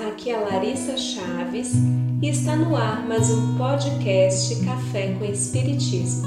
[0.00, 1.72] aqui é Larissa Chaves
[2.20, 6.26] e está no ar mais um podcast Café com Espiritismo.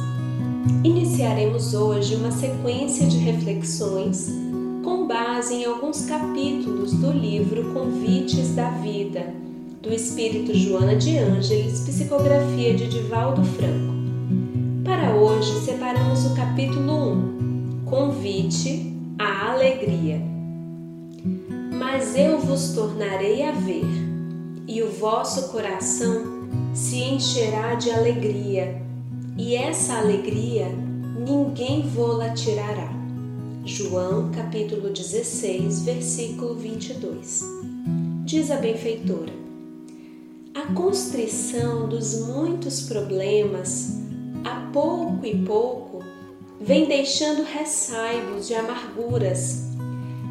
[0.84, 4.32] Iniciaremos hoje uma sequência de reflexões
[4.84, 9.34] com base em alguns capítulos do livro Convites da Vida,
[9.82, 13.94] do espírito Joana de Ângeles, psicografia de Divaldo Franco.
[14.86, 20.37] Para hoje, separamos o capítulo 1, Convite à Alegria
[22.08, 23.84] mas eu vos tornarei a ver,
[24.66, 26.24] e o vosso coração
[26.74, 28.82] se encherá de alegria,
[29.38, 30.70] e essa alegria
[31.20, 32.90] ninguém vô-la tirará.
[33.66, 37.44] João capítulo 16, versículo 22.
[38.24, 39.34] Diz a benfeitora:
[40.56, 43.98] A constrição dos muitos problemas,
[44.46, 46.02] a pouco e pouco,
[46.62, 49.67] vem deixando ressaibos de amarguras.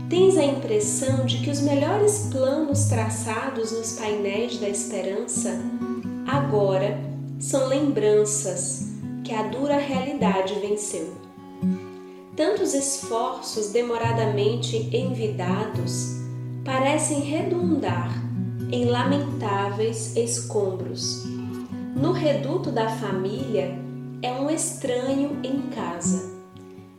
[0.08, 5.60] Tens a impressão de que os melhores planos traçados nos painéis da esperança
[6.28, 6.96] agora
[7.40, 8.86] são lembranças
[9.24, 11.12] que a dura realidade venceu.
[12.36, 16.16] Tantos esforços demoradamente envidados
[16.64, 18.22] parecem redundar
[18.70, 21.24] em lamentáveis escombros.
[21.96, 23.76] No reduto da família
[24.22, 26.36] é um estranho em casa.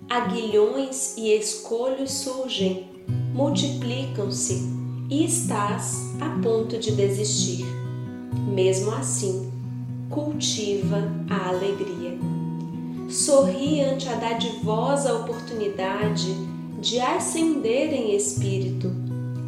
[0.09, 2.96] Aguilhões e escolhos surgem,
[3.33, 4.67] multiplicam-se
[5.09, 7.65] e estás a ponto de desistir
[8.57, 9.51] mesmo assim,
[10.09, 12.17] cultiva a alegria.
[13.09, 16.33] Sorri ante a dadivosa oportunidade
[16.81, 18.91] de ascender em espírito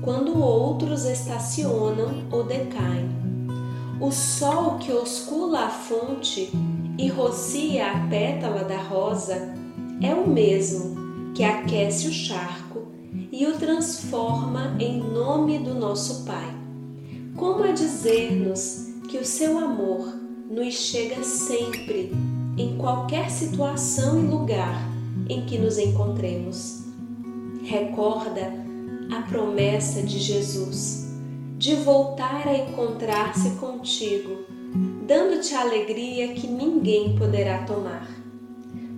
[0.01, 3.09] quando outros estacionam ou decaem.
[3.99, 6.51] O sol que oscula a fonte
[6.97, 9.53] e rocia a pétala da rosa
[10.01, 12.88] é o mesmo que aquece o charco
[13.31, 16.53] e o transforma em nome do nosso Pai.
[17.35, 20.13] Como a dizer-nos que o seu amor
[20.49, 22.11] nos chega sempre,
[22.57, 24.89] em qualquer situação e lugar
[25.29, 26.83] em que nos encontremos.
[27.63, 28.51] Recorda
[29.15, 31.07] a promessa de Jesus
[31.57, 34.45] de voltar a encontrar-se contigo,
[35.05, 38.07] dando-te a alegria que ninguém poderá tomar.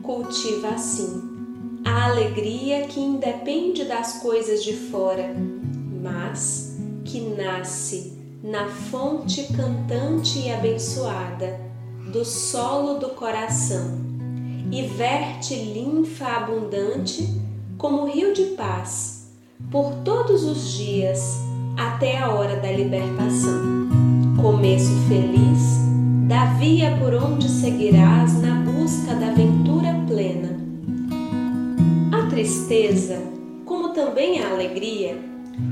[0.03, 1.30] Cultiva assim
[1.85, 5.33] a alegria que independe das coisas de fora,
[6.01, 11.59] mas que nasce na fonte cantante e abençoada
[12.11, 13.99] do solo do coração
[14.71, 17.27] e verte linfa abundante
[17.77, 19.31] como rio de paz
[19.69, 21.37] por todos os dias
[21.77, 23.89] até a hora da libertação.
[24.41, 25.81] Começo feliz
[26.27, 29.80] da via por onde seguirás na busca da ventura plena.
[29.80, 29.80] A
[32.41, 33.21] tristeza,
[33.65, 35.15] como também a alegria,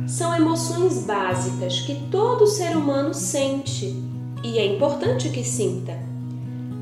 [0.07, 3.95] são emoções básicas que todo ser humano sente
[4.43, 5.97] e é importante que sinta.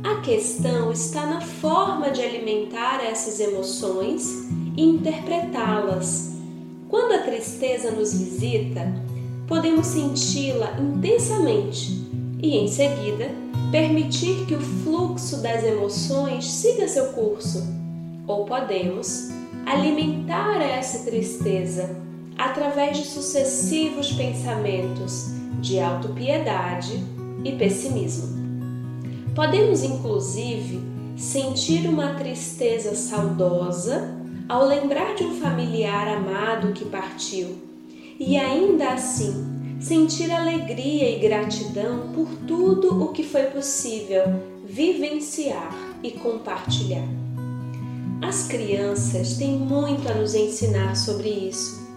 [0.03, 6.33] A questão está na forma de alimentar essas emoções e interpretá-las.
[6.89, 8.93] Quando a tristeza nos visita,
[9.47, 12.05] podemos senti-la intensamente
[12.41, 13.31] e, em seguida,
[13.71, 17.63] permitir que o fluxo das emoções siga seu curso.
[18.27, 19.36] Ou podemos
[19.67, 21.93] alimentar essa tristeza
[22.37, 27.03] através de sucessivos pensamentos de autopiedade
[27.43, 28.37] e pessimismo.
[29.35, 30.79] Podemos, inclusive,
[31.17, 34.15] sentir uma tristeza saudosa
[34.47, 37.57] ao lembrar de um familiar amado que partiu
[38.17, 44.23] e ainda assim sentir alegria e gratidão por tudo o que foi possível
[44.65, 47.26] vivenciar e compartilhar.
[48.21, 51.87] As crianças têm muito a nos ensinar sobre isso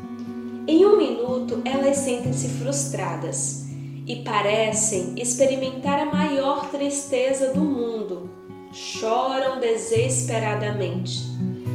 [0.71, 3.65] em um minuto, elas sentem-se frustradas
[4.07, 8.31] e parecem experimentar a maior tristeza do mundo.
[8.73, 11.25] Choram desesperadamente.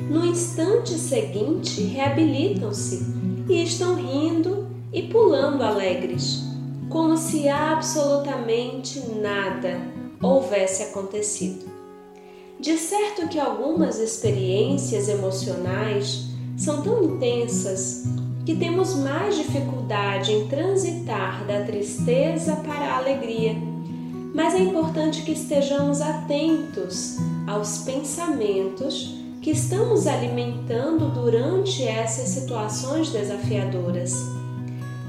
[0.10, 3.06] No instante seguinte, reabilitam-se
[3.50, 6.42] e estão rindo e pulando alegres,
[6.90, 9.82] como se absolutamente nada
[10.22, 11.75] houvesse acontecido.
[12.66, 18.06] De certo que algumas experiências emocionais são tão intensas
[18.44, 23.56] que temos mais dificuldade em transitar da tristeza para a alegria,
[24.34, 29.14] mas é importante que estejamos atentos aos pensamentos
[29.44, 34.16] que estamos alimentando durante essas situações desafiadoras.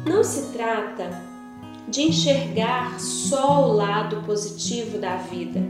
[0.05, 1.23] Não se trata
[1.89, 5.63] de enxergar só o lado positivo da vida,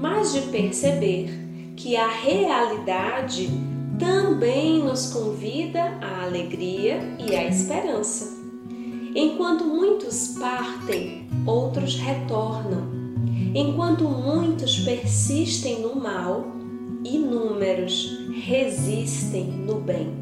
[0.00, 1.28] mas de perceber
[1.76, 3.50] que a realidade
[3.98, 8.40] também nos convida à alegria e à esperança.
[9.14, 12.88] Enquanto muitos partem, outros retornam.
[13.54, 16.46] Enquanto muitos persistem no mal,
[17.04, 18.10] inúmeros
[18.44, 20.14] resistem no bem.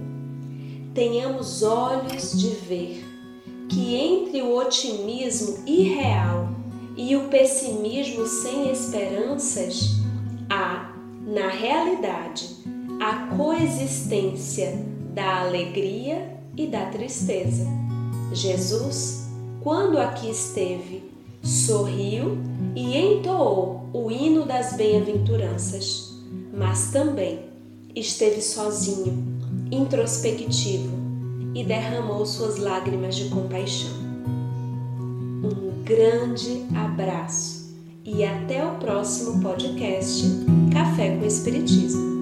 [0.94, 3.04] Tenhamos olhos de ver
[3.68, 6.57] que entre o otimismo irreal
[6.98, 10.00] e o pessimismo sem esperanças
[10.50, 10.92] há,
[11.24, 12.56] na realidade,
[13.00, 14.84] a coexistência
[15.14, 17.64] da alegria e da tristeza.
[18.32, 19.28] Jesus,
[19.62, 21.04] quando aqui esteve,
[21.40, 22.36] sorriu
[22.74, 26.12] e entoou o hino das bem-aventuranças,
[26.52, 27.44] mas também
[27.94, 29.38] esteve sozinho,
[29.70, 30.98] introspectivo
[31.54, 34.07] e derramou suas lágrimas de compaixão.
[35.88, 37.74] Grande abraço
[38.04, 40.22] e até o próximo podcast
[40.70, 42.17] Café com Espiritismo.